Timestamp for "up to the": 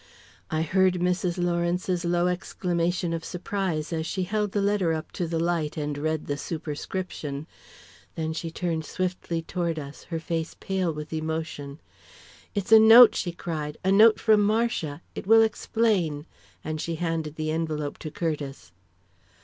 4.93-5.37